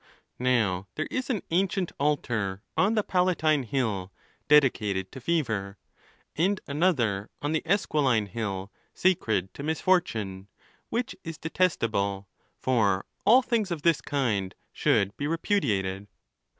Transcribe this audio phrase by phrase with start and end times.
[0.39, 4.11] Now there is an ancient altar on the Palatine hill
[4.47, 5.77] dedicated to Fever,
[6.35, 10.47] and another on the Esquiline hill sacred to Misfortune,
[10.89, 12.27] which is detestable,
[12.57, 16.07] for all things of this kind should be repudiated.